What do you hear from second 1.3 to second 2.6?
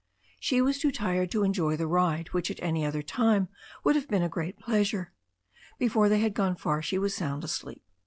enjoy the ride, which at